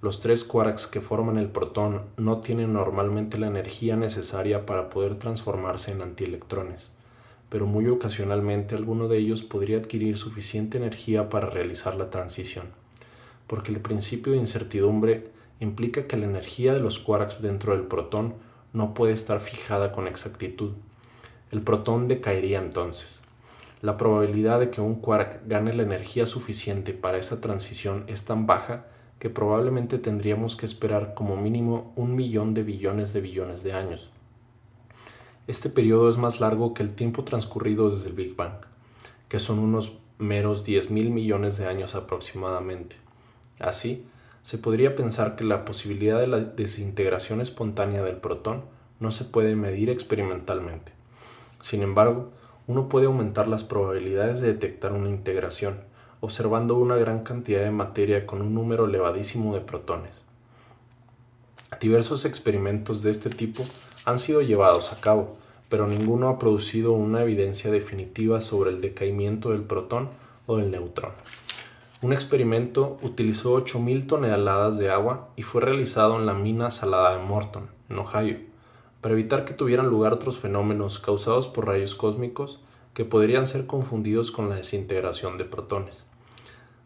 [0.00, 5.16] Los tres quarks que forman el protón no tienen normalmente la energía necesaria para poder
[5.16, 6.90] transformarse en antielectrones,
[7.50, 12.68] pero muy ocasionalmente alguno de ellos podría adquirir suficiente energía para realizar la transición,
[13.46, 18.36] porque el principio de incertidumbre implica que la energía de los quarks dentro del protón
[18.72, 20.72] no puede estar fijada con exactitud.
[21.50, 23.22] El protón decaería entonces.
[23.82, 28.46] La probabilidad de que un quark gane la energía suficiente para esa transición es tan
[28.46, 28.86] baja
[29.18, 34.10] que probablemente tendríamos que esperar como mínimo un millón de billones de billones de años.
[35.46, 38.56] Este periodo es más largo que el tiempo transcurrido desde el Big Bang,
[39.28, 42.96] que son unos meros 10 mil millones de años aproximadamente.
[43.60, 44.04] Así,
[44.42, 48.64] se podría pensar que la posibilidad de la desintegración espontánea del protón
[49.00, 50.95] no se puede medir experimentalmente.
[51.66, 52.30] Sin embargo,
[52.68, 55.80] uno puede aumentar las probabilidades de detectar una integración,
[56.20, 60.12] observando una gran cantidad de materia con un número elevadísimo de protones.
[61.80, 63.64] Diversos experimentos de este tipo
[64.04, 69.50] han sido llevados a cabo, pero ninguno ha producido una evidencia definitiva sobre el decaimiento
[69.50, 70.10] del protón
[70.46, 71.14] o del neutrón.
[72.00, 77.24] Un experimento utilizó 8.000 toneladas de agua y fue realizado en la mina salada de
[77.24, 78.38] Morton, en Ohio,
[79.06, 82.58] para evitar que tuvieran lugar otros fenómenos causados por rayos cósmicos
[82.92, 86.06] que podrían ser confundidos con la desintegración de protones.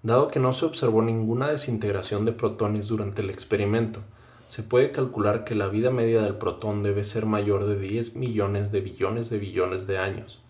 [0.02, 4.00] Dado que no se observó ninguna desintegración de protones durante el experimento,
[4.48, 8.70] se puede calcular que la vida media del protón debe ser mayor de 10 millones
[8.70, 10.42] de billones de billones de años,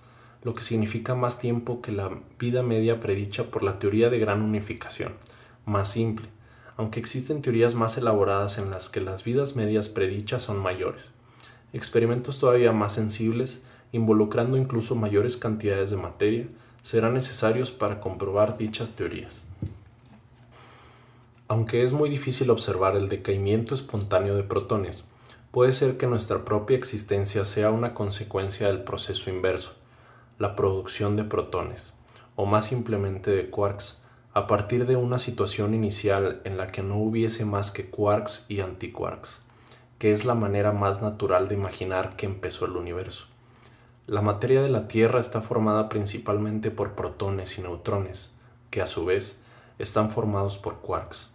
[0.42, 4.42] lo que significa más tiempo que la vida media predicha por la teoría de gran
[4.42, 5.12] unificación,
[5.66, 6.30] más simple,
[6.76, 11.12] aunque existen teorías más elaboradas en las que las vidas medias predichas son mayores.
[11.72, 16.46] Experimentos todavía más sensibles, involucrando incluso mayores cantidades de materia,
[16.82, 19.42] serán necesarios para comprobar dichas teorías.
[21.48, 25.04] Aunque es muy difícil observar el decaimiento espontáneo de protones,
[25.50, 29.74] puede ser que nuestra propia existencia sea una consecuencia del proceso inverso,
[30.38, 31.94] la producción de protones,
[32.36, 34.00] o más simplemente de quarks,
[34.32, 38.60] a partir de una situación inicial en la que no hubiese más que quarks y
[38.60, 39.42] antiquarks,
[40.00, 43.26] que es la manera más natural de imaginar que empezó el universo.
[44.06, 48.30] La materia de la Tierra está formada principalmente por protones y neutrones,
[48.70, 49.42] que a su vez
[49.78, 51.32] están formados por quarks.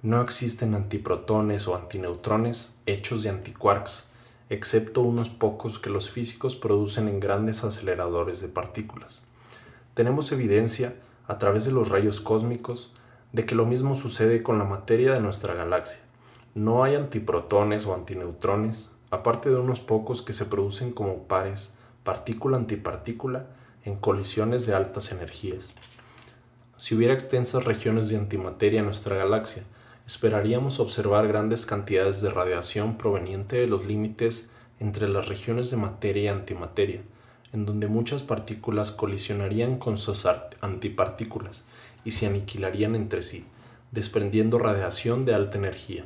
[0.00, 4.08] No existen antiprotones o antineutrones hechos de antiquarks,
[4.48, 9.20] excepto unos pocos que los físicos producen en grandes aceleradores de partículas.
[9.92, 12.90] Tenemos evidencia, a través de los rayos cósmicos,
[13.34, 16.07] de que lo mismo sucede con la materia de nuestra galaxia.
[16.54, 21.74] No hay antiprotones o antineutrones, aparte de unos pocos que se producen como pares
[22.04, 23.46] partícula-antipartícula
[23.84, 25.72] en colisiones de altas energías.
[26.76, 29.64] Si hubiera extensas regiones de antimateria en nuestra galaxia,
[30.06, 36.22] esperaríamos observar grandes cantidades de radiación proveniente de los límites entre las regiones de materia
[36.24, 37.02] y antimateria,
[37.52, 40.26] en donde muchas partículas colisionarían con sus
[40.60, 41.64] antipartículas
[42.04, 43.44] y se aniquilarían entre sí,
[43.90, 46.04] desprendiendo radiación de alta energía.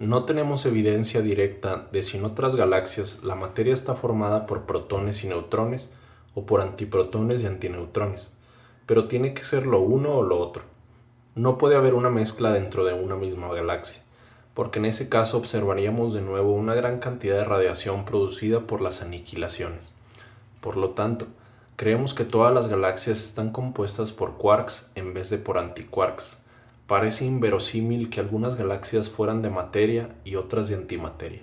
[0.00, 5.22] No tenemos evidencia directa de si en otras galaxias la materia está formada por protones
[5.24, 5.90] y neutrones
[6.34, 8.30] o por antiprotones y antineutrones,
[8.86, 10.62] pero tiene que ser lo uno o lo otro.
[11.34, 14.00] No puede haber una mezcla dentro de una misma galaxia,
[14.54, 19.02] porque en ese caso observaríamos de nuevo una gran cantidad de radiación producida por las
[19.02, 19.92] aniquilaciones.
[20.62, 21.26] Por lo tanto,
[21.76, 26.40] creemos que todas las galaxias están compuestas por quarks en vez de por antiquarks.
[26.90, 31.42] Parece inverosímil que algunas galaxias fueran de materia y otras de antimateria.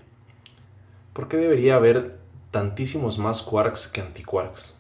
[1.14, 2.18] ¿Por qué debería haber
[2.52, 4.76] tantísimos más quarks que antiquarks?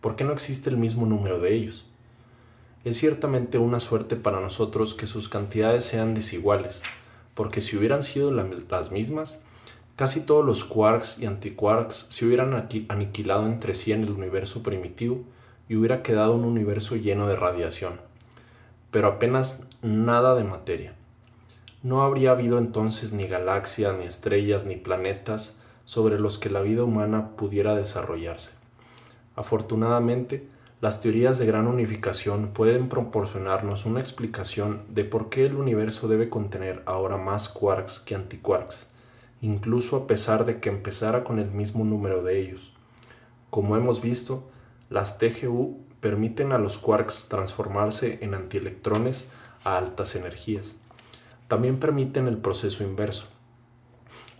[0.00, 1.86] ¿Por qué no existe el mismo número de ellos?
[2.84, 6.84] Es ciertamente una suerte para nosotros que sus cantidades sean desiguales,
[7.34, 9.42] porque si hubieran sido las mismas,
[9.96, 15.24] Casi todos los quarks y antiquarks se hubieran aniquilado entre sí en el universo primitivo
[15.68, 18.00] y hubiera quedado un universo lleno de radiación,
[18.90, 20.94] pero apenas nada de materia.
[21.82, 26.82] No habría habido entonces ni galaxias, ni estrellas, ni planetas sobre los que la vida
[26.82, 28.54] humana pudiera desarrollarse.
[29.36, 30.48] Afortunadamente,
[30.80, 36.28] las teorías de gran unificación pueden proporcionarnos una explicación de por qué el universo debe
[36.28, 38.94] contener ahora más quarks que antiquarks
[39.44, 42.72] incluso a pesar de que empezara con el mismo número de ellos.
[43.50, 44.48] Como hemos visto,
[44.88, 49.30] las TGU permiten a los quarks transformarse en antielectrones
[49.64, 50.76] a altas energías.
[51.48, 53.26] También permiten el proceso inverso,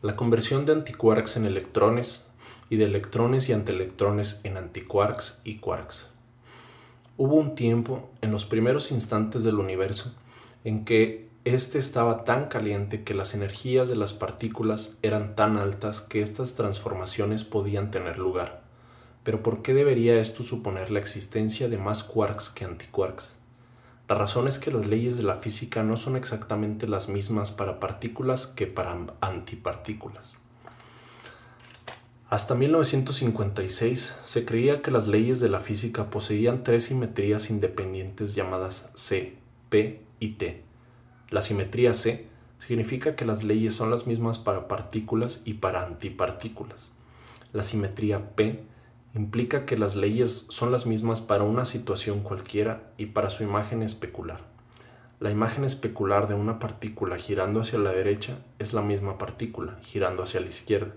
[0.02, 2.24] la conversión de antiquarks en electrones
[2.70, 6.10] y de electrones y antielectrones en antiquarks y quarks.
[7.16, 10.14] Hubo un tiempo, en los primeros instantes del universo,
[10.64, 16.00] en que este estaba tan caliente que las energías de las partículas eran tan altas
[16.00, 18.62] que estas transformaciones podían tener lugar.
[19.22, 23.36] Pero ¿por qué debería esto suponer la existencia de más quarks que antiquarks?
[24.08, 27.80] La razón es que las leyes de la física no son exactamente las mismas para
[27.80, 30.34] partículas que para antipartículas.
[32.28, 38.90] Hasta 1956 se creía que las leyes de la física poseían tres simetrías independientes llamadas
[38.94, 39.36] C,
[39.68, 40.64] P y T
[41.34, 42.28] la simetría C
[42.60, 46.90] significa que las leyes son las mismas para partículas y para antipartículas.
[47.52, 48.62] La simetría P
[49.14, 53.82] implica que las leyes son las mismas para una situación cualquiera y para su imagen
[53.82, 54.40] especular.
[55.20, 60.24] La imagen especular de una partícula girando hacia la derecha es la misma partícula girando
[60.24, 60.92] hacia la izquierda.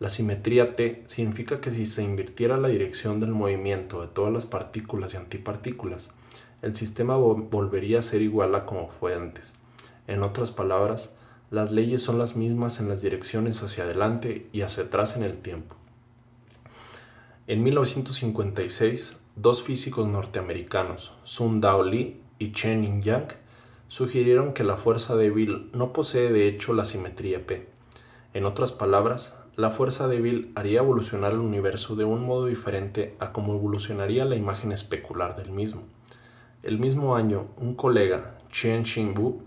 [0.00, 4.46] La simetría T significa que si se invirtiera la dirección del movimiento de todas las
[4.46, 6.10] partículas y antipartículas,
[6.62, 9.54] el sistema volvería a ser igual a como fue antes.
[10.06, 11.16] En otras palabras,
[11.50, 15.38] las leyes son las mismas en las direcciones hacia adelante y hacia atrás en el
[15.38, 15.79] tiempo.
[17.50, 23.38] En 1956, dos físicos norteamericanos, Sun Dao Lee y Chen Yin Yang,
[23.88, 27.66] sugirieron que la fuerza débil no posee de hecho la simetría P.
[28.34, 33.32] En otras palabras, la fuerza débil haría evolucionar el universo de un modo diferente a
[33.32, 35.82] como evolucionaría la imagen especular del mismo.
[36.62, 39.42] El mismo año, un colega, Chen Xinbu,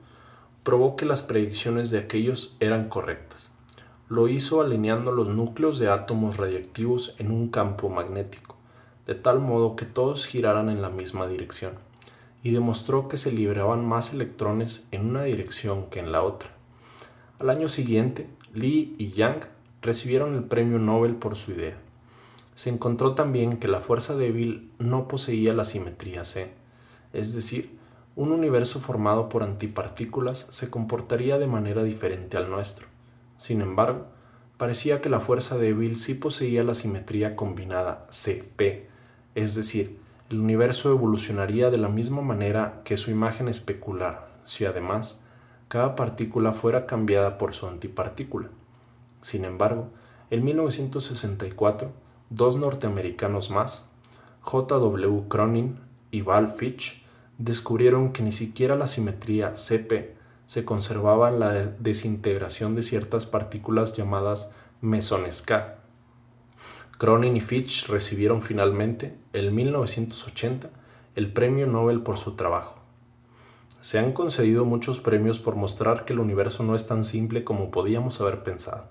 [0.63, 3.52] probó que las predicciones de aquellos eran correctas.
[4.13, 8.57] Lo hizo alineando los núcleos de átomos radiactivos en un campo magnético,
[9.07, 11.73] de tal modo que todos giraran en la misma dirección,
[12.43, 16.51] y demostró que se liberaban más electrones en una dirección que en la otra.
[17.39, 19.47] Al año siguiente, Li y Yang
[19.81, 21.79] recibieron el premio Nobel por su idea.
[22.53, 26.53] Se encontró también que la fuerza débil no poseía la simetría C,
[27.13, 27.79] es decir,
[28.15, 32.92] un universo formado por antipartículas se comportaría de manera diferente al nuestro.
[33.43, 34.05] Sin embargo,
[34.55, 38.87] parecía que la fuerza débil sí poseía la simetría combinada CP,
[39.35, 45.25] es decir, el universo evolucionaría de la misma manera que su imagen especular, si además
[45.67, 48.47] cada partícula fuera cambiada por su antipartícula.
[49.19, 49.89] Sin embargo,
[50.29, 51.91] en 1964,
[52.29, 53.89] dos norteamericanos más,
[54.39, 54.75] J.
[54.75, 55.23] W.
[55.27, 55.79] Cronin
[56.11, 57.03] y Val Fitch,
[57.37, 64.53] descubrieron que ni siquiera la simetría CP se conservaba la desintegración de ciertas partículas llamadas
[64.81, 65.79] mesones K.
[66.97, 70.69] Cronin y Fitch recibieron finalmente, en 1980,
[71.15, 72.75] el Premio Nobel por su trabajo.
[73.81, 77.71] Se han concedido muchos premios por mostrar que el universo no es tan simple como
[77.71, 78.85] podíamos haber pensado.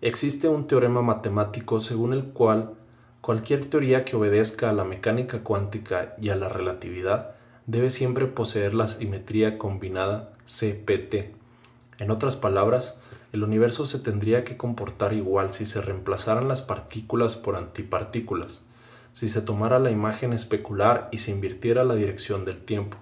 [0.00, 2.76] Existe un teorema matemático según el cual
[3.22, 7.36] Cualquier teoría que obedezca a la mecánica cuántica y a la relatividad
[7.72, 11.32] debe siempre poseer la simetría combinada CPT.
[12.00, 12.98] En otras palabras,
[13.32, 18.66] el universo se tendría que comportar igual si se reemplazaran las partículas por antipartículas,
[19.12, 22.98] si se tomara la imagen especular y se invirtiera la dirección del tiempo.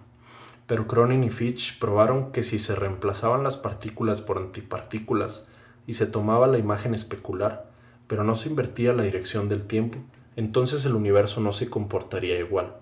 [0.69, 5.49] pero Cronin y Fitch probaron que si se reemplazaban las partículas por antipartículas
[5.89, 7.69] y se tomaba la imagen especular,
[8.07, 9.99] pero no se invertía la dirección del tiempo,
[10.37, 12.77] entonces el universo no se comportaría igual.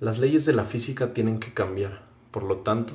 [0.00, 2.94] Las leyes de la física tienen que cambiar, por lo tanto,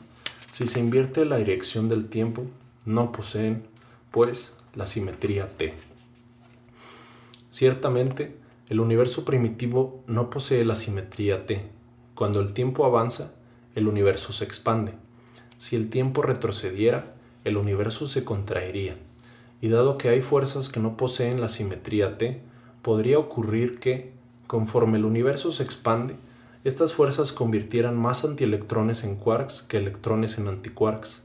[0.52, 2.46] si se invierte la dirección del tiempo,
[2.86, 3.68] no poseen,
[4.10, 5.76] pues, la simetría T.
[7.52, 8.36] Ciertamente,
[8.70, 11.70] el universo primitivo no posee la simetría T.
[12.16, 13.36] Cuando el tiempo avanza,
[13.76, 14.94] el universo se expande.
[15.60, 18.98] Si el tiempo retrocediera, el universo se contraería.
[19.62, 22.42] Y dado que hay fuerzas que no poseen la simetría T,
[22.82, 24.12] podría ocurrir que,
[24.48, 26.16] conforme el universo se expande,
[26.66, 31.24] estas fuerzas convirtieran más antielectrones en quarks que electrones en antiquarks.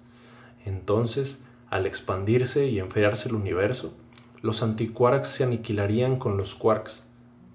[0.66, 3.96] Entonces, al expandirse y enfriarse el universo,
[4.42, 7.06] los antiquarks se aniquilarían con los quarks,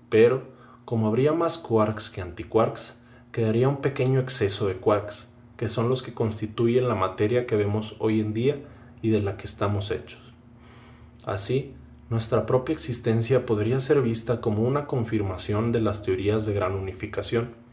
[0.10, 0.48] pero,
[0.84, 2.98] como habría más quarks que antiquarks,
[3.32, 7.98] quedaría un pequeño exceso de quarks, que son los que constituyen la materia que vemos
[8.00, 8.58] hoy en día
[9.04, 10.34] y de la que estamos hechos.
[11.24, 11.76] Así,
[12.10, 17.64] nuestra propia existencia podría ser vista como una confirmación de las teorías de gran unificación,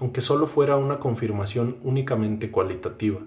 [0.00, 3.20] aunque solo fuera una confirmación únicamente cualitativa.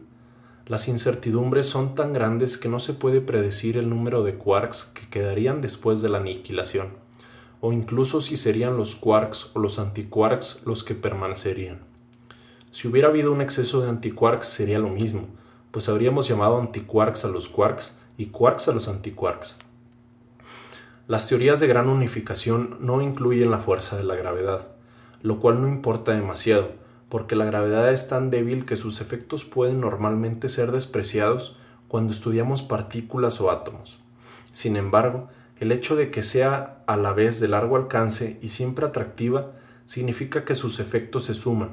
[0.65, 5.07] Las incertidumbres son tan grandes que no se puede predecir el número de quarks que
[5.07, 7.03] quedarían después de la aniquilación
[7.65, 11.80] o incluso si serían los quarks o los antiquarks los que permanecerían.
[12.71, 15.30] Si hubiera habido un exceso de antiquarks sería lo mismo,
[15.71, 19.55] pues habríamos llamado antiquarks a los quarks y quarks a los antiquarks.
[21.07, 24.72] Las teorías de gran unificación no incluyen la fuerza de la gravedad,
[25.24, 26.74] lo cual no importa demasiado,
[27.09, 31.57] porque la gravedad es tan débil que sus efectos pueden normalmente ser despreciados
[31.88, 33.99] cuando estudiamos partículas o átomos.
[34.51, 38.86] Sin embargo, el hecho de que sea a la vez de largo alcance y siempre
[38.86, 39.53] atractiva
[39.86, 41.71] significa que sus efectos se suman.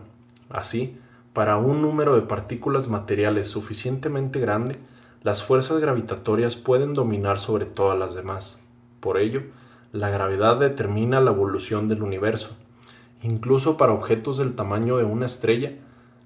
[0.49, 0.99] Así,
[1.33, 4.77] para un número de partículas materiales suficientemente grande,
[5.23, 8.63] las fuerzas gravitatorias pueden dominar sobre todas las demás.
[9.01, 9.43] Por ello,
[9.93, 12.57] la gravedad determina la evolución del universo.
[13.23, 15.75] Incluso para objetos del tamaño de una estrella,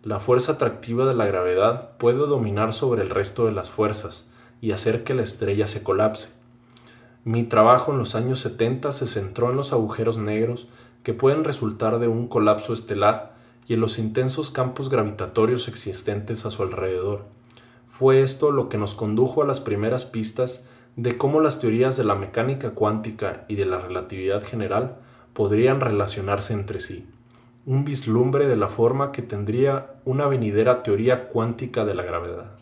[0.02, 4.30] la fuerza atractiva de la gravedad puede dominar sobre el resto de las fuerzas
[4.60, 6.34] y hacer que la estrella se colapse.
[7.24, 10.68] Mi trabajo en los años 70 se centró en los agujeros negros
[11.02, 13.34] que pueden resultar de un colapso estelar
[13.66, 17.24] y en los intensos campos gravitatorios existentes a su alrededor.
[17.86, 20.66] Fue esto lo que nos condujo a las primeras pistas
[20.96, 24.98] de cómo las teorías de la mecánica cuántica y de la relatividad general
[25.34, 27.06] podrían relacionarse entre sí,
[27.66, 32.53] un vislumbre de la forma que tendría una venidera teoría cuántica de la gravedad.